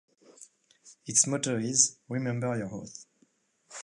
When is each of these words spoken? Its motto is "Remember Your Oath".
Its 1.05 1.27
motto 1.27 1.59
is 1.59 1.99
"Remember 2.09 2.57
Your 2.57 2.73
Oath". 2.73 3.05